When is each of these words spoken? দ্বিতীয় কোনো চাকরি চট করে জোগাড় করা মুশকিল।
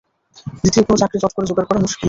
দ্বিতীয় 0.61 0.83
কোনো 0.87 0.97
চাকরি 1.01 1.17
চট 1.21 1.31
করে 1.33 1.45
জোগাড় 1.49 1.67
করা 1.69 1.79
মুশকিল। 1.83 1.99